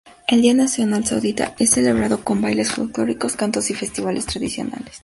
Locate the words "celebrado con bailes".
1.69-2.71